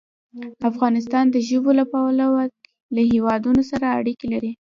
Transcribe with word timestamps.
افغانستان 0.69 1.25
د 1.31 1.37
ژبو 1.47 1.69
له 1.79 1.85
پلوه 1.91 2.43
له 2.95 3.01
هېوادونو 3.11 3.61
سره 3.71 3.85
اړیکې 3.99 4.27
لري. 4.33 4.51